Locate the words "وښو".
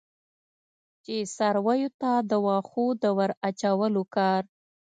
2.45-2.85